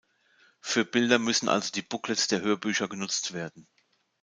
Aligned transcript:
Für 0.61 0.83
Bilder 0.83 1.19
müssen 1.19 1.47
also 1.47 1.71
die 1.71 1.83
Booklets 1.83 2.27
der 2.27 2.41
Hörbücher 2.41 2.87
genutzt 2.87 3.33
werden. 3.33 3.67